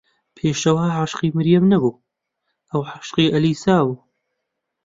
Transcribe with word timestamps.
پێشەوا 0.37 0.85
عاشقی 0.97 1.33
مەریەم 1.37 1.65
نەبوو، 1.71 1.99
ئەو 2.69 2.81
عاشقی 2.89 3.31
ئەلیس 3.33 3.63
بوو. 3.75 3.95